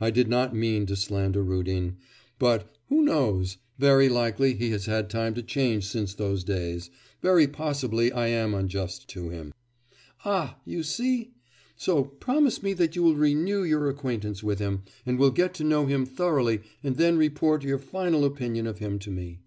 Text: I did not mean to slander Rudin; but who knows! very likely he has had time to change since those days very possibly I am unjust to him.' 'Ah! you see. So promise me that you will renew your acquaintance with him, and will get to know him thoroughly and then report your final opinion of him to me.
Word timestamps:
I 0.00 0.10
did 0.12 0.28
not 0.28 0.54
mean 0.54 0.86
to 0.86 0.94
slander 0.94 1.42
Rudin; 1.42 1.96
but 2.38 2.72
who 2.90 3.02
knows! 3.02 3.56
very 3.76 4.08
likely 4.08 4.54
he 4.54 4.70
has 4.70 4.86
had 4.86 5.10
time 5.10 5.34
to 5.34 5.42
change 5.42 5.84
since 5.88 6.14
those 6.14 6.44
days 6.44 6.90
very 7.22 7.48
possibly 7.48 8.12
I 8.12 8.28
am 8.28 8.54
unjust 8.54 9.08
to 9.08 9.30
him.' 9.30 9.52
'Ah! 10.24 10.60
you 10.64 10.84
see. 10.84 11.32
So 11.74 12.04
promise 12.04 12.62
me 12.62 12.72
that 12.74 12.94
you 12.94 13.02
will 13.02 13.16
renew 13.16 13.64
your 13.64 13.88
acquaintance 13.88 14.44
with 14.44 14.60
him, 14.60 14.84
and 15.04 15.18
will 15.18 15.32
get 15.32 15.54
to 15.54 15.64
know 15.64 15.86
him 15.86 16.06
thoroughly 16.06 16.60
and 16.84 16.94
then 16.96 17.18
report 17.18 17.64
your 17.64 17.78
final 17.80 18.24
opinion 18.24 18.68
of 18.68 18.78
him 18.78 19.00
to 19.00 19.10
me. 19.10 19.40